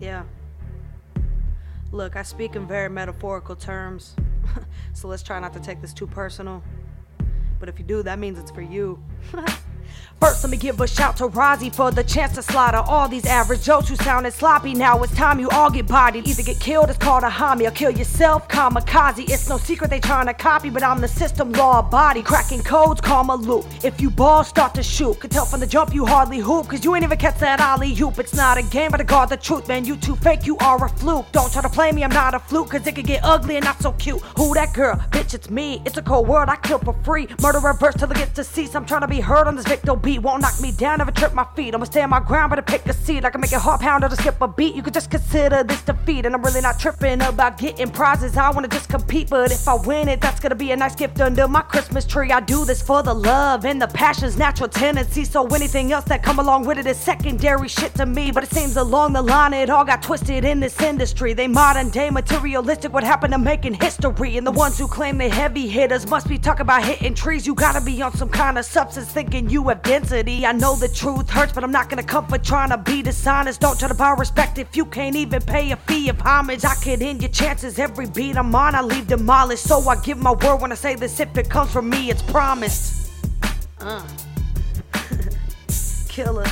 Yeah. 0.00 0.24
Look, 1.92 2.16
I 2.16 2.22
speak 2.22 2.56
in 2.56 2.66
very 2.66 2.88
metaphorical 2.88 3.54
terms, 3.54 4.16
so 4.94 5.08
let's 5.08 5.22
try 5.22 5.38
not 5.40 5.52
to 5.52 5.60
take 5.60 5.80
this 5.80 5.92
too 5.92 6.06
personal. 6.06 6.62
But 7.58 7.68
if 7.68 7.78
you 7.78 7.84
do, 7.84 8.02
that 8.02 8.18
means 8.18 8.38
it's 8.38 8.50
for 8.50 8.62
you. 8.62 9.02
First, 10.20 10.44
let 10.44 10.50
me 10.50 10.58
give 10.58 10.78
a 10.82 10.86
shout 10.86 11.16
to 11.16 11.28
Rozzy 11.28 11.74
for 11.74 11.90
the 11.90 12.04
chance 12.04 12.34
to 12.34 12.42
slaughter 12.42 12.76
all 12.76 13.08
these 13.08 13.24
average 13.24 13.62
jokes 13.62 13.88
who 13.88 13.96
sounded 13.96 14.32
sloppy. 14.32 14.74
Now 14.74 15.02
it's 15.02 15.14
time 15.14 15.40
you 15.40 15.48
all 15.48 15.70
get 15.70 15.86
bodied. 15.86 16.28
Either 16.28 16.42
get 16.42 16.60
killed, 16.60 16.90
it's 16.90 16.98
called 16.98 17.24
a 17.24 17.30
homie, 17.30 17.66
or 17.66 17.70
kill 17.70 17.90
yourself, 17.90 18.46
kamikaze. 18.46 19.30
It's 19.30 19.48
no 19.48 19.56
secret 19.56 19.88
they 19.88 19.98
trying 19.98 20.26
to 20.26 20.34
copy, 20.34 20.68
but 20.68 20.82
I'm 20.82 21.00
the 21.00 21.08
system 21.08 21.52
law 21.52 21.80
body. 21.80 22.22
Cracking 22.22 22.62
codes, 22.62 23.00
call 23.00 23.24
my 23.24 23.32
loop. 23.32 23.64
If 23.82 23.98
you 23.98 24.10
ball, 24.10 24.44
start 24.44 24.74
to 24.74 24.82
shoot. 24.82 25.20
Could 25.20 25.30
tell 25.30 25.46
from 25.46 25.60
the 25.60 25.66
jump 25.66 25.94
you 25.94 26.04
hardly 26.04 26.38
hoop, 26.38 26.68
cause 26.68 26.84
you 26.84 26.94
ain't 26.94 27.04
even 27.04 27.16
catch 27.16 27.38
that 27.38 27.58
alley 27.58 27.94
hoop. 27.94 28.18
It's 28.18 28.34
not 28.34 28.58
a 28.58 28.62
game, 28.62 28.90
but 28.90 28.98
to 28.98 29.04
guard 29.04 29.30
the 29.30 29.38
truth, 29.38 29.68
man. 29.68 29.86
You 29.86 29.96
too 29.96 30.16
fake, 30.16 30.44
you 30.44 30.58
are 30.58 30.84
a 30.84 30.88
fluke. 30.90 31.32
Don't 31.32 31.50
try 31.50 31.62
to 31.62 31.70
play 31.70 31.92
me, 31.92 32.04
I'm 32.04 32.10
not 32.10 32.34
a 32.34 32.40
fluke, 32.40 32.72
cause 32.72 32.86
it 32.86 32.94
could 32.94 33.06
get 33.06 33.24
ugly 33.24 33.56
and 33.56 33.64
not 33.64 33.80
so 33.80 33.92
cute. 33.92 34.20
Who 34.36 34.52
that 34.52 34.74
girl? 34.74 34.96
Bitch, 35.12 35.32
it's 35.32 35.48
me. 35.48 35.80
It's 35.86 35.96
a 35.96 36.02
cold 36.02 36.28
world, 36.28 36.50
I 36.50 36.56
kill 36.56 36.78
for 36.78 36.92
free. 37.04 37.26
Murder 37.40 37.60
reverse 37.60 37.94
till 37.94 38.10
it 38.10 38.18
gets 38.18 38.34
to 38.34 38.44
cease. 38.44 38.74
I'm 38.74 38.84
trying 38.84 39.00
to 39.00 39.08
be 39.08 39.20
heard 39.20 39.46
on 39.46 39.56
this 39.56 39.66
Victor 39.80 39.96
beat. 39.96 40.20
Won't 40.20 40.42
knock 40.42 40.60
me 40.60 40.72
down, 40.72 40.98
never 40.98 41.10
trip 41.10 41.32
my 41.32 41.46
feet. 41.56 41.74
I'ma 41.74 41.84
stay 41.84 42.02
on 42.02 42.10
my 42.10 42.20
ground, 42.20 42.50
but 42.50 42.66
pick 42.66 42.84
a 42.86 42.92
seat. 42.92 43.24
I 43.24 43.30
can 43.30 43.40
make 43.40 43.52
it 43.52 43.60
hard 43.60 43.80
pounder 43.80 44.10
to 44.10 44.16
skip 44.16 44.38
a 44.42 44.46
beat. 44.46 44.74
You 44.74 44.82
could 44.82 44.92
just 44.92 45.10
consider 45.10 45.64
this 45.64 45.80
defeat. 45.80 46.26
And 46.26 46.34
I'm 46.34 46.42
really 46.42 46.60
not 46.60 46.78
tripping 46.78 47.22
about 47.22 47.56
getting 47.56 47.90
prizes. 47.90 48.36
I 48.36 48.50
wanna 48.50 48.68
just 48.68 48.90
compete, 48.90 49.30
but 49.30 49.50
if 49.50 49.66
I 49.66 49.76
win 49.76 50.08
it, 50.08 50.20
that's 50.20 50.38
gonna 50.38 50.54
be 50.54 50.72
a 50.72 50.76
nice 50.76 50.94
gift 50.94 51.18
under 51.20 51.48
my 51.48 51.62
Christmas 51.62 52.04
tree. 52.04 52.30
I 52.30 52.40
do 52.40 52.66
this 52.66 52.82
for 52.82 53.02
the 53.02 53.14
love 53.14 53.64
and 53.64 53.80
the 53.80 53.88
passion's 53.88 54.36
natural 54.36 54.68
tendency. 54.68 55.24
So 55.24 55.46
anything 55.46 55.92
else 55.92 56.04
that 56.06 56.22
come 56.22 56.38
along 56.38 56.66
with 56.66 56.76
it 56.76 56.86
is 56.86 56.98
secondary 56.98 57.68
shit 57.68 57.94
to 57.94 58.04
me. 58.04 58.30
But 58.30 58.44
it 58.44 58.50
seems 58.50 58.76
along 58.76 59.14
the 59.14 59.22
line 59.22 59.54
it 59.54 59.70
all 59.70 59.86
got 59.86 60.02
twisted 60.02 60.44
in 60.44 60.60
this 60.60 60.78
industry. 60.82 61.32
They 61.32 61.48
modern 61.48 61.88
day 61.88 62.10
materialistic. 62.10 62.92
What 62.92 63.04
happened 63.04 63.32
to 63.32 63.38
making 63.38 63.74
history? 63.74 64.36
And 64.36 64.46
the 64.46 64.52
ones 64.52 64.76
who 64.78 64.86
claim 64.86 65.16
they 65.16 65.30
heavy 65.30 65.68
hitters 65.68 66.06
must 66.06 66.28
be 66.28 66.36
talking 66.36 66.62
about 66.62 66.84
hitting 66.84 67.14
trees. 67.14 67.46
You 67.46 67.54
gotta 67.54 67.80
be 67.80 68.02
on 68.02 68.14
some 68.14 68.28
kind 68.28 68.58
of 68.58 68.66
substance 68.66 69.10
thinking 69.10 69.48
you 69.48 69.69
density. 69.74 70.46
I 70.46 70.52
know 70.52 70.76
the 70.76 70.88
truth 70.88 71.28
hurts, 71.30 71.52
but 71.52 71.64
I'm 71.64 71.72
not 71.72 71.88
gonna 71.88 72.02
comfort 72.02 72.42
trying 72.44 72.70
to 72.70 72.78
be 72.78 73.02
dishonest. 73.02 73.60
Don't 73.60 73.78
try 73.78 73.88
to 73.88 73.94
buy 73.94 74.10
respect 74.12 74.58
if 74.58 74.76
you 74.76 74.84
can't 74.84 75.16
even 75.16 75.42
pay 75.42 75.70
a 75.72 75.76
fee 75.76 76.08
of 76.08 76.20
homage. 76.20 76.64
I 76.64 76.74
could 76.74 77.02
end 77.02 77.22
your 77.22 77.30
chances 77.30 77.78
every 77.78 78.06
beat 78.06 78.36
I'm 78.36 78.54
on, 78.54 78.74
I 78.74 78.82
leave 78.82 79.06
demolished. 79.08 79.64
So 79.64 79.80
I 79.88 79.96
give 80.02 80.18
my 80.18 80.32
word 80.32 80.56
when 80.56 80.72
I 80.72 80.74
say 80.74 80.94
this. 80.94 81.20
If 81.20 81.36
it 81.36 81.48
comes 81.48 81.72
from 81.72 81.88
me, 81.88 82.10
it's 82.10 82.22
promised. 82.22 83.10
Uh. 83.80 84.02
Killer. 86.08 86.46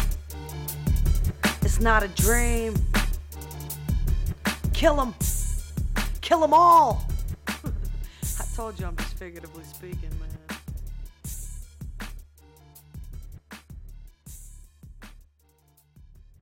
It's 1.63 1.81
not 1.81 2.03
a 2.03 2.09
dream. 2.09 2.75
Kill 4.73 5.01
'em. 5.01 5.15
Kill 6.21 6.45
'em 6.45 6.55
all. 6.55 7.05
I 7.49 8.45
told 8.55 8.79
you 8.79 8.87
I'm 8.87 8.97
just 8.97 9.15
figuratively 9.15 9.65
speaking, 9.65 10.11
man. 10.21 10.28